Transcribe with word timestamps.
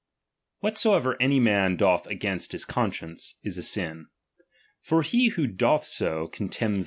Whatsoever 0.61 1.15
any 1.21 1.39
man 1.39 1.75
doth 1.77 2.07
against 2.07 2.53
his 2.53 2.65
con 2.65 2.89
Tta'snbjectarto 2.89 2.93
science, 2.97 3.35
is 3.43 3.57
a 3.59 3.61
sin; 3.61 4.07
for 4.79 5.03
he 5.03 5.27
who 5.27 5.45
doth 5.45 5.83
so, 5.85 6.25
contemns 6.25 6.79